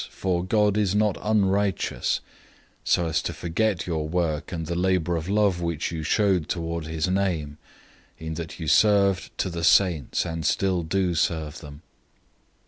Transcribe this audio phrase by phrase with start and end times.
[0.01, 2.21] 006:010 For God is not unrighteous,
[2.83, 6.87] so as to forget your work and the labor of love which you showed toward
[6.87, 7.59] his name,
[8.17, 11.83] in that you served the saints, and still do serve them.